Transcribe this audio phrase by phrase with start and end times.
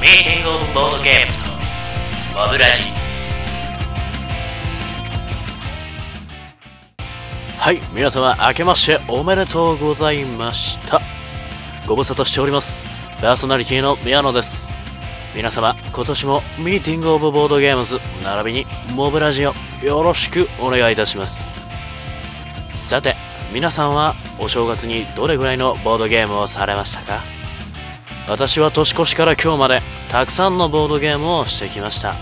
[0.00, 1.50] ミーティングオブボードゲームズと
[2.34, 2.88] モブラジ。
[7.58, 11.02] はい皆様明けましておめでとうございました。
[11.86, 12.82] ご無沙汰しております。
[13.20, 14.70] パーソナリティの宮野です。
[15.36, 21.58] 皆様今年もミーティングオブボードゲームズ並びにモブラジオよろしくお願いいたします。
[22.74, 23.16] さて
[23.52, 27.20] 皆さんはお正月にどれぐらいのボードゲームをされましたか？
[28.30, 32.14] 私は年越しから今日までたくさんのボードゲームをしてきました。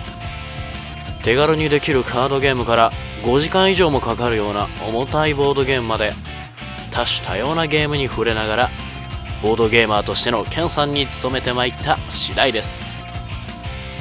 [1.22, 2.92] 手軽にできるカードゲームから
[3.24, 6.14] 5時間以上もかかるような重たいボードゲームまで
[6.90, 8.70] 多種多様なゲームに触れながら
[9.42, 12.86] ボードゲーマーとしてのケンさんに務めてまいった次第です。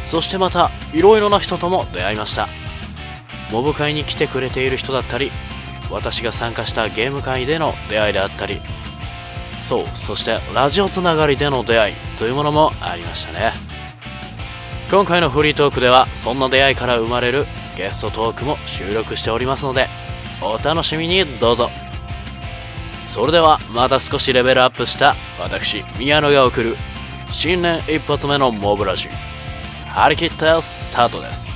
[0.06, 2.48] そしてまたいろいろな人とも出会いました。
[3.52, 5.30] モブ会に来てくれている人だったり
[5.92, 8.62] 私が参加したゲーム会での出会いであったり
[9.68, 13.52] そうそしてラジオつながりでの出会いというものもありましたね。
[14.90, 19.88] 今回のフリートークではそんな出会いから生まれるゲストトークも収録しておりますので
[20.42, 21.70] お楽しみにどうぞ。
[23.08, 26.78] それではまた少しレベルアップした私宮野が送る
[27.30, 29.10] 新年一発目のモブラジ
[29.90, 31.52] 張り切ってスタートです。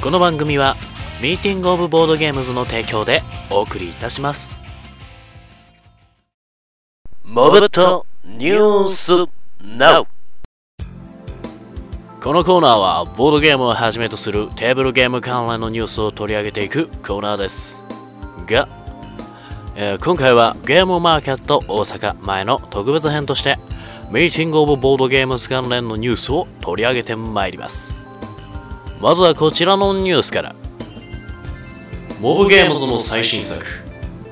[0.00, 0.76] この番組は
[1.20, 4.65] ミーティングオブボードゲームズの提供でお送りいたします。
[7.28, 9.12] モブとニュース
[9.60, 10.06] NOW
[12.22, 17.82] このコーナーはボードゲームをはじめとするテーブルゲーム関連のニュースを取り上げていくコーナーです。
[18.46, 18.68] が、
[19.74, 23.58] えー今回はゲームマーケット大阪前の特別編として
[24.12, 28.04] ミーティングオブボードゲームズ関連のニュースを取り上げてまいります。
[29.00, 30.54] まずはこちらのニュースから。
[32.20, 33.85] モブゲームズの最新作。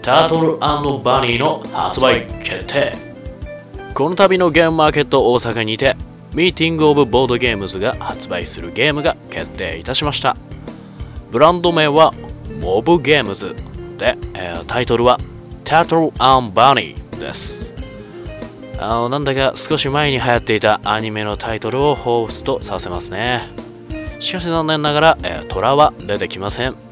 [0.04, 0.58] タートル
[1.02, 2.94] バニーの発売決定。
[3.94, 5.96] この度のゲームマーケット大阪にて
[6.34, 10.36] ミーティングオブボードゲームズが発売するゲームが決定いたしました。
[11.30, 12.12] ブランド名は
[12.60, 13.56] モブゲームズ
[13.96, 15.18] で、えタイトルは
[15.64, 17.72] タートルバニーです。
[18.78, 23.48] あのなんだか少し前に流行っていたアニメのタイトルを彷彿とさせますね。
[24.20, 26.83] しかし残念ながら、えー虎は出てきません。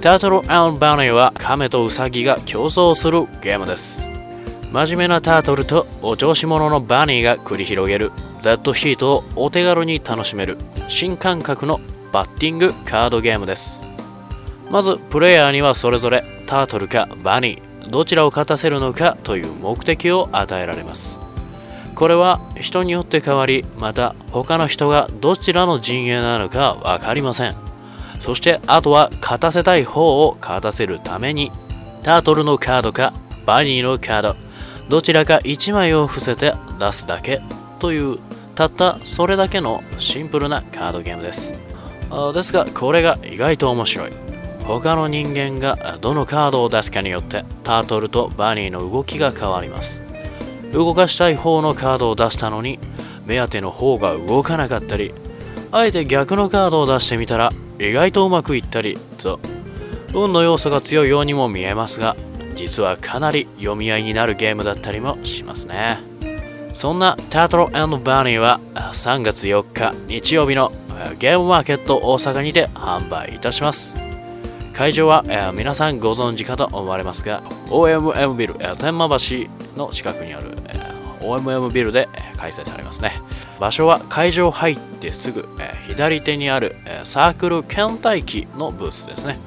[0.00, 4.06] タートルバニーは亀とウサギが競争するゲームです。
[4.70, 8.12] 真面目なタートルとお調子者のバニーが繰り広げる
[8.44, 10.56] デッドヒートをお手軽に楽しめる
[10.88, 11.80] 新感覚の
[12.12, 13.82] バッティングカードゲームです。
[14.70, 21.18] まずプレイヤーにはそれぞれタートルかバニーどちらを勝たせるのかという目的を与えられます。
[21.96, 27.67] これは人によって変わりまた他の人がどちらの陣営なのか分かりません。
[28.20, 31.52] そしてあとは勝たせたい方を勝たせるために
[32.02, 33.12] タートルのカードか
[33.46, 34.36] バニーのカード
[34.88, 37.40] どちらか1枚を伏せて出すだけ
[37.78, 38.18] という
[38.54, 41.54] たったそれだけのシンプルなカードゲームです。
[42.34, 44.12] ですがこれが意外と面白い。
[44.64, 50.02] 他の人間がどのカードを出すかによってタートルとバニーの動きが変わります。
[50.72, 52.78] 動かしたい方のカードを出したのに
[53.26, 55.14] 目当ての方が動かなかったり
[55.70, 59.40] あえて逆のカードを出してみたら意外とうまくいったりと
[60.14, 62.16] 運の要素が強いようにも見えますが
[62.56, 65.98] 実はかなり読み合いになるゲームだったりもしますね。
[66.74, 70.72] そんなタトルバニーは3月4日日曜日の
[71.18, 73.96] ゲームマーケット大阪にて販売いたします。
[74.74, 75.24] 会場は、
[75.56, 83.20] 皆さんご存知かと思われますが OMM ビル、えー天満橋の近くにある、えー OMM ビルで開催されますね。
[83.58, 89.38] 場所は会場入ってすぐ、えー左手にある、えーサークル倦怠期のブースですね。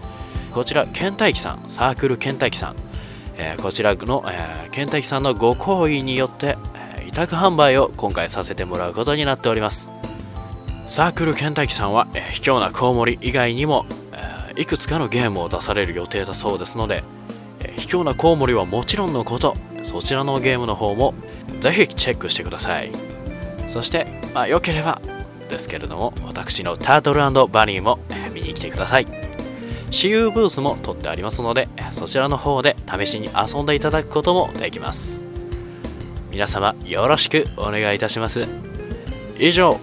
[0.52, 2.76] こちら倦怠期さんサークル倦怠期さん、
[3.38, 9.92] えーこちらの、えー、倦怠期さんのご好意によって、え委託販売を今回させてもらうことになっております。
[10.88, 17.04] サークルケンタッキさんは、え卑怯なコウモリ以外にも、えいくつかのゲームを出される予定だそうですので、
[17.62, 21.14] え卑怯なコウモリはもちろんのことそちらのゲームの方も
[21.60, 23.11] ぜひチェックしてください。
[23.72, 25.02] そして、まあ、よければ
[25.50, 28.00] ですけれども私のタートルバニーも、
[28.34, 29.08] 見に来てください。
[29.90, 35.22] 私有ブースも取ってありますのでそちらの方で試しに遊んでいただくこともできます。
[36.30, 38.46] 皆様よろしくお願いいたします。
[39.40, 39.80] 以上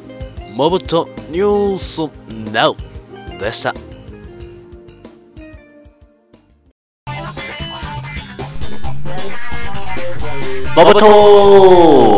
[0.54, 2.76] モブとニュース NOW
[3.38, 3.74] でした。
[10.76, 12.17] モブトー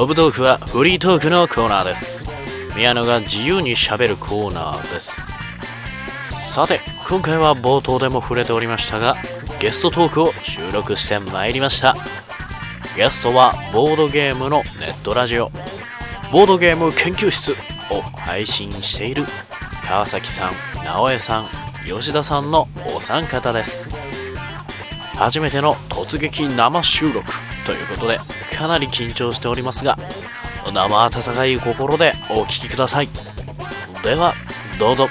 [0.00, 2.24] クはいモブトークはフリートークのコーナーです。
[2.74, 5.20] 宮野が自由にしゃべるコーナーです。
[6.54, 9.16] さて今回は冒頭でも触れておりましたが
[9.60, 11.96] ゲストトークを収録してまいりました。
[12.96, 15.50] ゲストはボードゲームのネットラジオ
[16.32, 17.54] ボードゲーム研究室
[17.90, 19.26] を配信している
[19.86, 20.52] 川崎さん
[20.82, 21.46] 直江さん
[21.86, 23.90] 吉田さんのお三方です。
[25.14, 27.30] 初めての突撃生収録
[27.66, 28.18] ということで
[28.60, 29.96] かなり緊張しておりますが
[30.70, 33.08] 生温かい心でお聴きください。
[34.04, 34.34] では
[34.78, 35.06] どうぞ。
[35.06, 35.08] い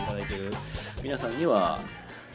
[0.00, 0.50] ただいてる
[1.00, 1.78] 皆さんには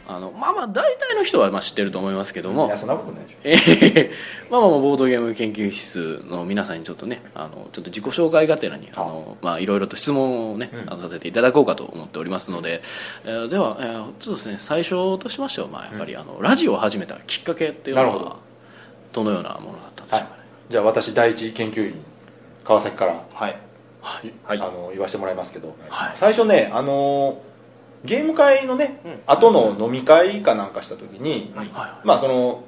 [0.06, 2.66] あのまあまあ大体の人はまあ知ってると思いますけども。
[2.66, 3.72] いやそんなことないでしょ。
[4.02, 4.10] えー
[4.50, 9.00] まあまあまあボードゲーム研究室の皆さんにちょっとねあのちょっと自己紹介がてらにあ。
[9.00, 12.82] のまあいろいろと質問をね、あのさせていただこうかと思っておりますので、
[13.24, 19.24] えーでは、えーちょっとですね最初としましてはまあやっぱり、あのラジオを始めたきっかけっていうのはなるほど。
[19.24, 21.94] のようなものだったんでしょうかね、じゃあ私第一研究員
[22.64, 23.56] 川崎から、はい。
[24.02, 24.32] はい。
[24.44, 26.12] はいあの言わせてもらいますけど、はい。
[26.14, 27.40] 最初ねあの
[28.04, 31.70] ゲーム会のね、後の飲み会かなんかした時に、はい。
[31.72, 32.64] はまあその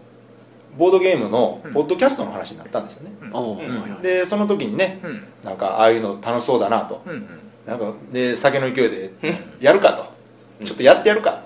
[0.79, 5.25] ボードゲームのポッドキャストの話になったんですよね、うんでその時にねうん。
[5.44, 7.29] なんかああいうの楽しそうだなと、うんうん。
[7.67, 9.12] なんかで酒の勢いで
[9.61, 11.43] やるかと、ちょっとやってやるか、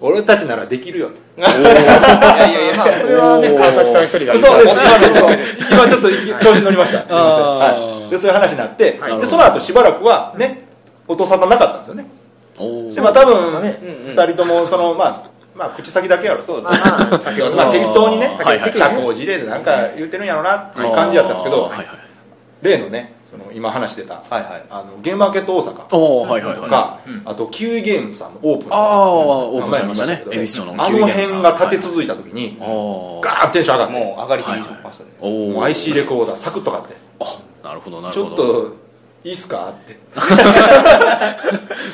[0.00, 1.14] 俺たちならできるよと。
[1.40, 6.08] いやいやいやまあそれはね川崎さん一人がそうです今今ちょっと
[6.44, 6.98] 調子に乗りました。
[7.00, 9.20] すいません、あはーい、でそういう話になって、はい。
[9.20, 10.68] でその後しばらくはね
[11.08, 12.06] 音沙汰なかったんですよね
[12.56, 13.78] でまあ多分ね。
[14.14, 15.22] 2人ともそのまあ
[15.54, 16.42] まあ口先だけやろ。
[16.42, 16.98] そうですまあ
[17.56, 21.86] まあ適当にね社交辞令でなんか言ってるんやろうなっていう感じやったんですけどはいはい
[22.62, 24.64] 例のねその今話してたはいはい。
[24.70, 25.86] あのゲームマーケット大阪。
[25.86, 27.22] とかうん。
[27.24, 30.22] あとキウイゲームズさんのオープンああオープンされましたね。
[30.26, 34.04] 前に恵比寿町のあの辺が立て続いた時におガーンテンション上がって。
[34.04, 36.94] もう上がりきりしましたねおもう IC レコーダーサクッと買って。
[37.20, 38.30] あなるほどなるちほど。
[38.30, 38.36] ょっ
[38.70, 38.76] と
[39.24, 39.70] いいっすか？
[39.70, 39.96] って。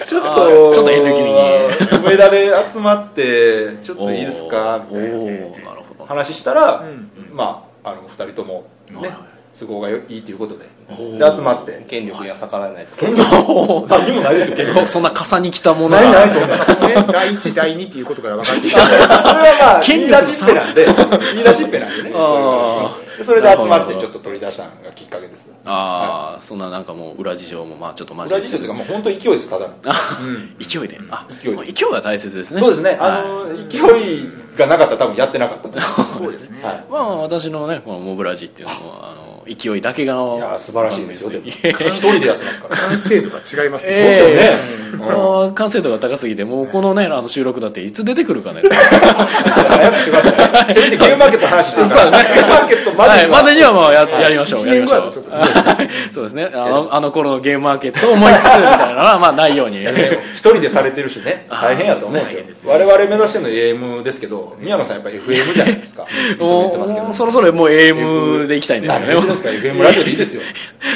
[0.07, 1.99] ちょっあとーちょっと遠慮気味に。
[2.05, 4.83] 梅田で集まってちょっといいですか？
[4.91, 5.17] みたいな。
[5.17, 6.05] おおなるほど。
[6.07, 7.11] 話したら、うん。
[7.33, 9.11] まああの2人ともね
[9.59, 11.85] 都合がいいということでおで集まって。
[11.89, 13.87] 権力には逆らえないです権力？
[13.89, 14.87] 何もないですよ権力。
[14.89, 20.85] そんな傘に来たものないないがですよねね、第一第二っていうことから分かってき それはまあ権言い出しっぺなんで。
[21.35, 22.11] 言い出しっぺなんでね
[23.25, 25.53] それで集まってちょっと取り出したのがきっかけです。
[25.65, 29.75] ああそんななんかもう裏事情もまあちょっとマジ裏事情というかもう本当勢いですただの。
[30.59, 30.99] 勢いで。
[31.11, 32.61] あ勢い勢いが大切ですね。
[32.61, 32.97] そうですね。
[33.01, 36.61] あはの勢いがなかったら多分やってなかったそうですね。
[36.63, 36.85] はい。
[36.91, 41.51] まあ私のねこのモブラジっていうのもあの勢いだけがいや素晴らしいですよ 一
[41.99, 42.77] 人でやってますから。
[42.77, 43.93] 完成度が違いますね。
[43.93, 45.20] えそうですよね
[45.53, 48.63] 完成度が高すぎてもうこのねあの収録だっていつ出てくるかね。
[48.63, 55.13] 早くしてください せめてゲームマーケットの話してるからゲームマーケットまではい、にはまでにはもうややりましょう、一やりましょう。
[56.13, 56.51] そうですね。
[56.53, 59.83] あのあの頃のゲームマーケットを思いつつみたいなのはまあないように。
[59.83, 61.47] 一人でされてるしね。
[61.51, 62.71] 大変やと思うんですよ。
[62.71, 66.07] 我々目指してるの AM ですけど宮野さんやっぱ FM じゃないですか。
[66.39, 69.01] もうそろそろもう AM で行きたいんですよ。
[69.01, 70.43] ね FM ラジオでいいですよ。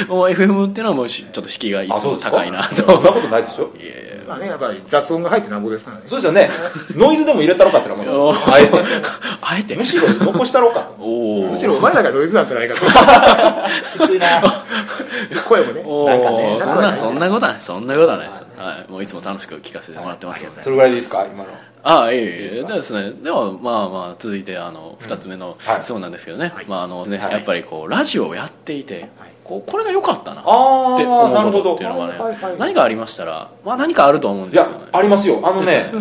[0.07, 2.75] もう FM っていうのはもうしちょっと敷居がいつも高いなと。
[2.75, 6.03] そんなことないですよいやいやまあね、やっぱり雑音が入ってなんぼですからね。
[6.07, 6.49] そうですよね。
[6.95, 8.51] ノイズでも入れたろかって思います。
[8.51, 8.77] あえて。
[9.41, 9.75] あえて。
[9.75, 11.03] むしろ残したろうかと。
[11.03, 12.81] むしろお前らがノイズなんじゃないかと。
[14.05, 14.27] きついな
[15.47, 15.83] 声もね。
[15.85, 21.49] おなんかねーそんなそんなことはないそんなことはないです、はい、もういつも楽しく聞かせてもらってますのでそれぐらいでいいですか今の。
[21.83, 22.19] ああいえ。
[22.19, 25.81] いえでですねではまあまあ続いてあの2つ目のはい。
[25.81, 27.33] 質問なんですけどね、まああのねはい。
[27.33, 29.09] やっぱりこうラジオをやっていて、
[29.43, 32.13] こうこれが良かったなってああなるほど思うことっていうのがね、
[32.57, 34.91] 何かありましたら、まあ、何かあると思うんいやですけどね。
[34.91, 35.39] ありますよ。
[35.43, 35.91] あのね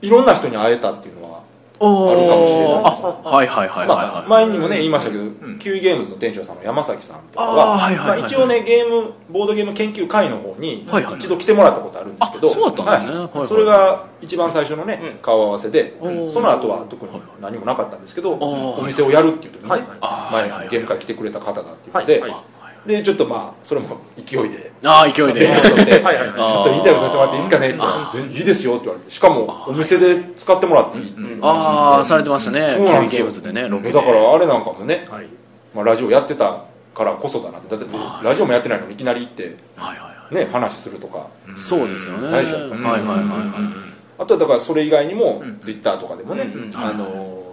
[0.00, 1.17] いろんな人に会えたっていう
[1.80, 2.82] あるかもしれない。
[2.84, 2.90] あ
[3.24, 3.88] はいはいはいはい。
[3.88, 5.24] まあ、はい、前にもね言いましたけど、
[5.58, 10.86] キウイゲームズの店長さんの山崎さんとかは一応ねゲームボードゲーム研究会の方に
[11.18, 13.10] 一度来てもらったことあるんですけど、あそうだったんですね。
[13.12, 13.20] はい。
[13.20, 13.48] はいはい。
[13.48, 19.86] それが一番最初のね、顔合わせでその後は特に何もなかったんですけど、お店をやるっていう時にね、
[20.32, 22.30] 前にゲーム会来てくれた方だっていうので、はい。
[22.30, 22.40] はい
[22.86, 24.72] でちょっとまあそれも勢いで。
[24.84, 25.40] ああ勢いで。
[25.40, 26.28] 電話取ってはいはいはい。
[26.28, 28.38] ちょっとインタビューさせてもらっていいですかねって。
[28.38, 29.10] いいですよって言われて。
[29.10, 31.40] しかもお店で使ってもらっていいっていう。
[31.42, 32.68] ああされてましたね。
[32.74, 33.52] そうなんですだ
[34.02, 35.26] からあれなんかもね、はい。
[35.74, 37.68] まあ、ラジオやってたからこそだなって。
[37.68, 37.86] だって
[38.24, 41.26] ラジオもやってないのにいきなり行ってはいはいはね話するとか。
[41.54, 42.28] いそうですよね。
[42.28, 43.98] はいはいはいはい。
[44.18, 47.48] あとはだからそれ以外にもうんツイッターとかでもね、うんあのー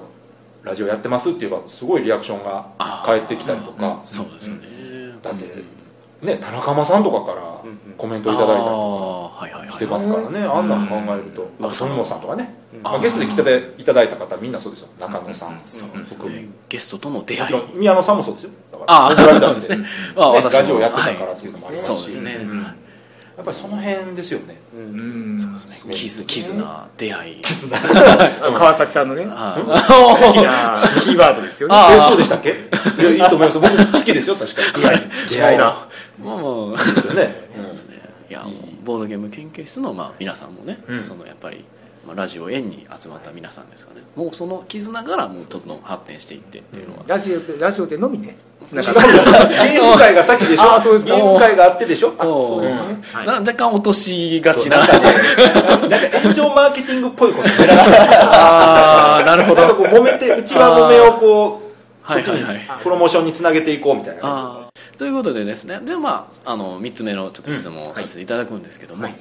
[0.65, 2.72] ラジオやってますって言えばすごいリアクションが
[3.05, 4.00] 返ってきたりとか。
[4.03, 4.58] そうですね
[5.25, 5.46] だって
[6.22, 7.63] ね田中間さんとかから
[7.98, 9.70] コメントいただいたりとああはいはいはい。
[9.70, 10.39] かしてますからね。
[10.39, 11.51] あんなの考えると。
[11.60, 11.65] うん。
[11.65, 14.88] あと富本さんとかね、まあ、ゲストで来ていただいた方みんなそうですよ。
[15.00, 15.60] 中野さん。
[15.60, 17.55] そうです僕ねゲストとの出会い。
[17.75, 18.51] 宮野さんもそうですよ。
[18.72, 19.15] だからああね。
[20.15, 20.50] まあね私も。
[20.51, 22.48] ラジオやってたからっていうのもありますし、そうですね
[23.38, 24.56] やっぱりその辺ですよね。
[24.74, 25.36] うん。
[25.86, 27.42] メ絆絆出会い。
[28.42, 29.25] あの 川崎さんのね。
[29.30, 31.75] あ好きなキーワードですよね。
[31.75, 32.50] あえそうでしたっけ？
[33.01, 34.84] いやいいと思います僕好きですよ確かに。
[34.84, 35.01] 出会い。
[35.30, 35.63] 出会いな。
[36.24, 36.84] まあまあ。
[36.96, 37.50] ですよね。
[37.56, 38.00] そうですね。
[38.30, 38.54] いやもう
[38.86, 41.04] ボードゲーム研究室のまあ皆さんもね、うん。
[41.04, 41.65] そのやっぱり、
[42.08, 44.01] まあ、ラジオ縁に集まった皆さんですかね。
[44.15, 50.74] もうその絆からもうどんどん発展していってっていうのは、ラジオでラジオでのみねつながゲーム会が先でしょ？
[50.74, 52.13] あそうですかゲーム会があってでしょ？
[52.19, 52.81] そうですね。
[53.13, 53.27] はい。
[53.27, 54.79] な若干落としがちな。
[54.79, 55.05] なんかね
[55.89, 57.53] なんか炎上マーケティングっぽいことね。
[57.69, 59.62] ああなるほど。
[59.62, 61.62] なんかこう揉めて内輪揉めをこ
[62.07, 62.84] うそっちにはいはいはい。
[62.84, 64.60] プロモーションにつなげていこうみたいな。
[64.98, 65.79] ということでですね。
[65.84, 69.15] でまああの3つ目のちょっと質問をさせていただくんですけども、はい。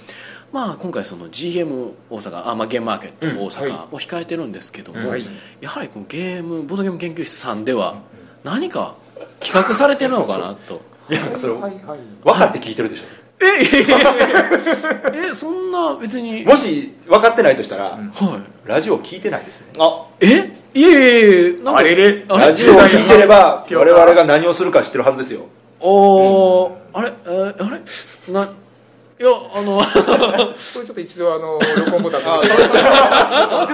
[0.53, 3.47] まあ今回その GM 大阪あ、まあ、ゲームマーケットうん。
[3.47, 5.27] 大阪を控えてるんですけども、はい。
[5.61, 7.97] やはりこのゲームボードゲーム研究室さんでは
[8.45, 8.95] 何か
[9.45, 10.81] 企画されてるのかなと。
[11.11, 13.05] いやそれはいはい分かって聞いてるでしょ。
[13.43, 16.45] えそんな別に。
[16.45, 17.99] もし分かってないとしたらは
[18.67, 18.69] い。
[18.69, 19.67] ラジオ聞いてないですね。
[19.79, 20.07] あ。
[20.21, 20.51] え？
[20.73, 21.81] いえいえなんか。
[21.81, 22.25] あれれ。
[22.29, 25.43] あラジオを聞いてれば我々が何をするか知ってるはずですよ。
[25.81, 26.73] おー。
[26.95, 27.13] あれ？
[27.27, 28.33] えーあれ？
[28.33, 28.49] な
[29.21, 33.69] いやあのこれちょっと一度あの録音ボタンちょっとあ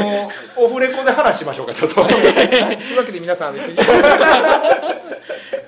[0.00, 2.02] のオフレコで話しましょうかちょっと。
[2.02, 3.58] というわけで皆さんい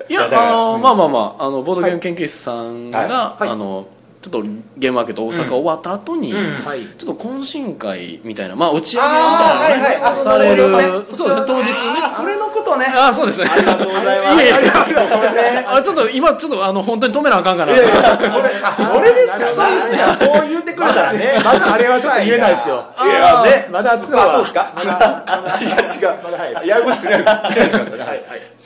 [0.09, 3.49] やあのまあまあまああのボードゲーム研究室さんが、はい。
[3.51, 3.87] あの
[4.29, 6.85] ちょっとゲームマーケット大阪終わった後に、うんはい。
[6.99, 10.13] ちょっと懇親会みたいなまあ打ち上げみたいなのねはいはい。
[10.13, 10.71] あされる。
[10.73, 10.83] ね。
[10.83, 11.77] そうですね当日ね。
[12.17, 12.87] それのことね。
[12.87, 13.47] ああそうですね。
[13.49, 14.43] ありがとうございます。
[14.45, 19.99] いありがとうそれねあちょっと今ちょっとあの本当に止めなあかんかないやいやそれあそれですかそうですね。
[20.19, 22.85] そう言ってくれたらねまだあれはちょっと言えないですよ。
[23.05, 23.69] いやね。
[23.71, 24.09] まだあっあそ
[24.41, 24.73] うですか。
[24.75, 25.65] まだい。
[25.65, 26.23] や違う。
[26.25, 27.43] まだ早いややこしくな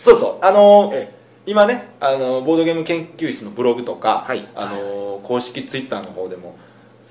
[0.01, 1.20] そうそうあのーえ
[1.51, 4.47] 今ねあのボードゲーム研究室のブログとか、はい。
[4.55, 6.57] あの公式ツイッターの方でも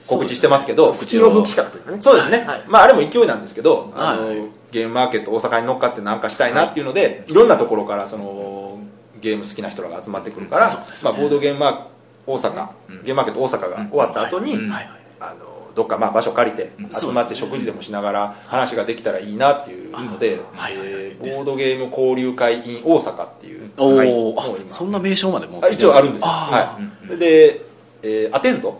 [0.07, 2.01] 告知してますけどスピンオフ企画というかね。
[2.01, 2.63] そうですね、はい。
[2.69, 4.37] まああれも勢いなんですけど、あのはい。
[4.71, 8.79] ゲームマーケット大阪に乗っかってなんかしたいなっていうので、い、ろんなところからその
[9.19, 10.69] ゲーム好きな人らが集まってくるから、
[11.03, 11.85] まあ、ボードゲームマー
[12.25, 12.69] 大阪、
[13.03, 14.69] ゲームマーケット大阪が終わった後に、うん。
[14.69, 14.85] はい。
[14.85, 14.99] はい。
[15.19, 21.03] あのどっかまあ場所借りて集まって食事でもしながら話ができたらいいなっていうので、はいはいはい。
[21.03, 26.79] えーボードゲーム交流会 in 大阪っていうおお、はそんな名称までもう一応あるんですは
[27.11, 27.61] い、で、
[28.01, 28.79] えーアテンド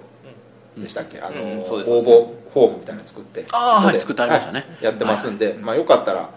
[0.77, 3.41] でしたっけ、あの応募フォームみたいなの作って。
[3.41, 3.99] であーはい。
[3.99, 4.59] 作ってありましたね。
[4.59, 4.83] はい。
[4.85, 6.29] やってますんで、まあ、よかったら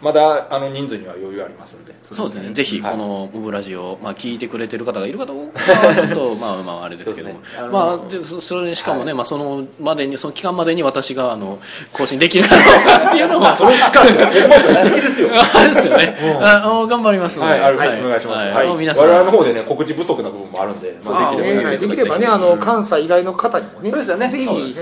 [0.00, 1.94] まだあの人数には余裕ありますんで。
[2.02, 2.52] そうですね。
[2.52, 2.92] ぜひはい。
[2.92, 7.34] この「ムブラジオ」まあ、聞いてくれてる方がいるかどうかはちょっとまあまああれですけども。
[7.34, 11.58] ねあのまあでそそれにしかもね、まあ、そのまでにその期間までに私があの
[11.92, 15.28] 更新できるかどうかっていうのもその期間ほんまぶっちゃけですよ。
[15.54, 18.66] あれですよね、ああ頑張りますので、はい、はい、お願いします、はい。
[18.66, 18.76] はい。
[18.76, 19.08] 皆さん。
[19.08, 24.28] 我々の方でね告知不足な部分もあるんで、まあ、そうできればねできればねあの関西以外の方にもねそうですよね。
[24.28, 24.72] ぜひね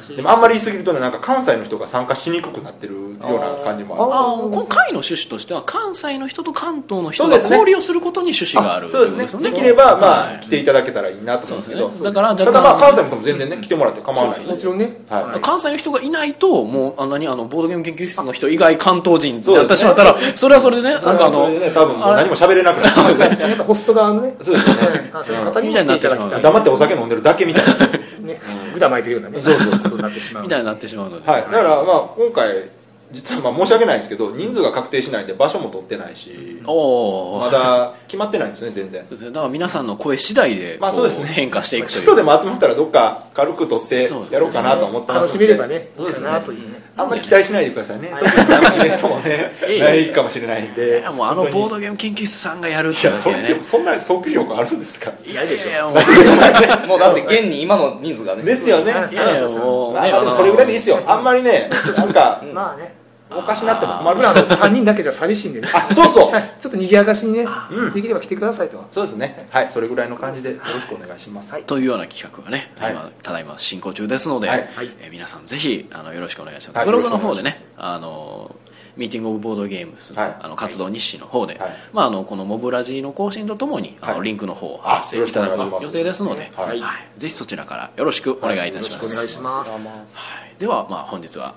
[0.00, 9.24] そうでもあんまり言い過ぎるとねなんか関西の人が参加しにくくなってるような感じもあるの会の趣旨としては関西の人と関東の人が交流をすることに趣旨があるそうですね。
[9.24, 11.80] ってことできればまあ、はい来ていただけたらいいなと思うんですけど。
[11.82, 12.04] そうですね。
[12.04, 14.50] だからただまあ関西の人も全然ね来てもらって構わないんで。
[14.52, 14.96] もちろんね。
[15.08, 15.40] はい。
[15.40, 19.62] 関西の人がいないともうあ何あのボードゲーム研究室の人以外関東人そうですね。
[19.62, 23.14] だってしまったらそれはそれでねなんかあのそれでね多分もう何も喋れなくなる。
[23.14, 23.48] んですね。
[23.48, 24.36] やっぱホスト側のね。
[24.40, 26.42] そうですよね関西の方にも来ていただきたい。
[26.42, 27.86] 黙ってお酒飲んでるだけみたいな。
[28.26, 28.40] ね。
[28.74, 29.40] ぐだ巻いてるようなね。
[29.40, 29.98] そうそうそう。
[29.98, 31.42] なってしまうみたいになってしまうので、はい。
[31.42, 32.77] だからまあ今回
[33.10, 39.00] 実はまあ申し訳ないんですけど人数が確定しないんで場所も取ってないしおお、まだ決まってないんですね全然。
[39.06, 39.30] そうですね。
[39.30, 41.26] だから皆さんの声次第でこまあそうですね。
[41.26, 42.02] 変化していくという。
[42.02, 46.82] 人でも集まったらどっか軽く取ってやろうかなと思ってます楽しめればねいいかなというね。
[46.96, 48.12] あんまり期待しないでくださいね。
[48.18, 49.80] 特に何のイベントもね ええ。
[49.80, 53.14] ないかもしれないんいでやもうあのボードドゲーム研究室さんがやるっいてね。
[53.50, 55.12] やそんな訴求力あるんですか？
[55.24, 55.84] いやいやいや。
[55.86, 58.42] もうもうだって現に今の人数がね。
[58.42, 58.92] ですよね。
[59.10, 59.94] いやいやもう。
[59.94, 60.98] ねまあまあでもそれぐらいでいいですよ。
[61.06, 62.97] あんまりねなんか まあね
[63.30, 64.16] おかしなっても困る。
[64.16, 65.68] 僕らの3人だけじゃ寂しいんでね。
[65.72, 66.32] あそうそう。
[66.32, 67.92] は いちょっと賑やかしにねうん。
[67.92, 68.84] できれば来てくださいと。
[68.92, 69.48] そうですね。
[69.50, 71.62] はいそれぐらいの感じでよろしくお願いします。
[71.64, 72.92] というような企画がね、はい。
[72.92, 74.68] 今ただいま進行中ですので、はい。
[75.00, 78.54] えー皆さんぜひあのよろしくお願いします、はいブログの方でねあの
[78.96, 80.36] ミーティングオブボードゲームスの,、はい。
[80.40, 81.70] あの活動日誌の方で、はい。
[81.92, 86.82] まあ、あのこのモブラジの更新とともに、あのはいリンクの方をあ貼らせていただよろしく予定ですので、はい。
[87.16, 90.16] ぜひそちらからよろしくお願いいたします、お願いします。
[90.16, 90.54] はい。
[90.58, 91.54] では、まあ、本日は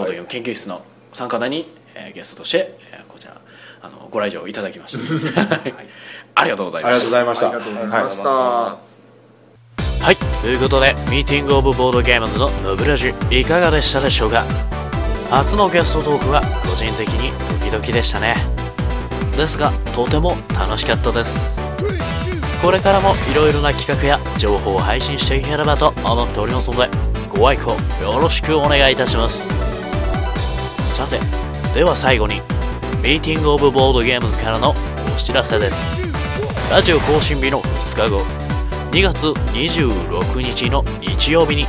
[0.00, 3.38] ボードゲーム研究室の参加台に、えーゲストとして、えーこちら
[3.82, 5.74] あのご来場いただきました、 はい。
[6.34, 7.46] ありがとうございありがましたとうございました。
[7.46, 8.22] ありがとうございました。
[8.22, 8.78] は
[10.12, 14.44] い、ということで、ミーティングオブボードゲームズのムブラジいかがでしたでしょうか？
[15.30, 17.30] 初のゲストトークは個人的に
[17.60, 18.36] ドキドキでしたね。
[19.36, 21.60] ですが、とても楽しかったです。
[22.62, 26.88] これからもいろいろな企画や情報を配信していければと思っておりますので
[27.30, 27.70] ご愛顧
[28.02, 29.48] よろしくお願いいたします
[31.00, 31.18] さて
[31.72, 32.42] では最後に
[33.02, 34.74] ミーティングオブボードゲームズからの
[35.16, 36.12] お知らせです。
[36.70, 38.20] ラジオ更新日の2日後
[38.90, 41.64] 2月26日の日曜日に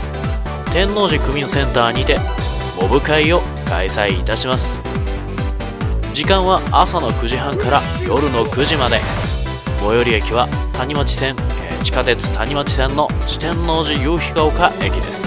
[0.74, 2.18] 天王寺区民センターにて
[2.82, 4.82] モブ会を開催いたします。
[6.14, 9.00] 時間は朝の9時半から夜の9時まで。
[9.80, 11.36] 最寄り駅は谷町線
[11.80, 15.26] え地下鉄谷町線の四天王寺夕日が丘駅です。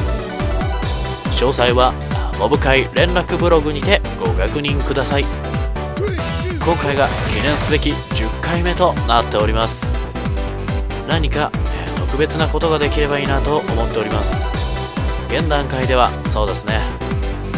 [1.32, 1.94] 詳細は
[2.38, 5.24] モブ会連絡ブログにてご確認ください。
[6.64, 9.86] 今回が記念すべき10回目となっております。
[11.08, 11.50] 何か
[11.96, 14.52] 特別なことができればいいなと思っております。
[15.28, 16.80] 現段階ではそうですね。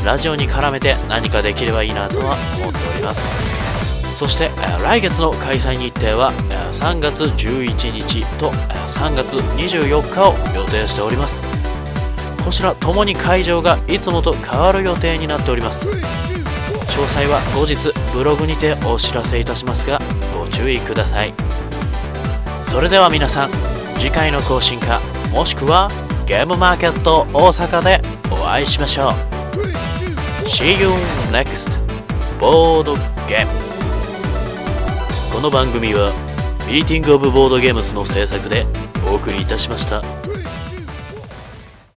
[0.04, 4.16] ラジオに絡めて何かできればいいなとは思っております。
[4.16, 4.50] そして
[4.83, 6.33] 来月の開催日程は
[6.73, 8.50] 3月11日と
[8.88, 11.45] 3月24日を予定しております。
[12.47, 15.91] こちらともに会場がいつもと変わる予定になっております。
[15.91, 15.99] 詳
[17.09, 20.00] 細は後日ブログにてお知らせいたしますが
[20.33, 21.35] ご注意ください。
[22.62, 23.50] それでは皆さん
[23.99, 25.00] 次回の更新か
[25.33, 25.91] もしくは
[26.25, 28.00] ゲームマーケット大阪で
[28.31, 29.12] お会いしましょう。
[30.47, 30.91] See you
[31.33, 31.69] next
[32.41, 32.95] ボード
[33.29, 33.50] ゲーム
[35.35, 36.12] この番組は
[36.69, 38.65] ミーティングオブボードゲームズの制作で
[39.11, 40.00] お送りいたしました。